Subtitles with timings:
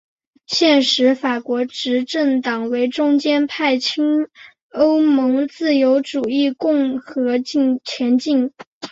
[0.47, 4.29] 现时法国执政党为中间派亲
[4.71, 8.51] 欧盟自由主义共和前进！